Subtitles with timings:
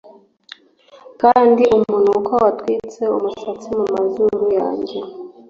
[1.21, 4.97] kandi umunuko watwitse umusatsi mumazuru yanjye